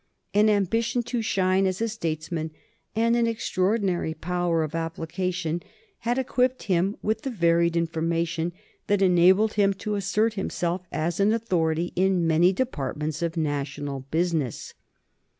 [0.33, 2.49] An ambition to shine as a statesman
[2.95, 5.61] and an extraordinary power of application
[5.99, 8.51] had equipped him with the varied information
[8.87, 14.73] that enabled him to assert himself as an authority in many departments of national business.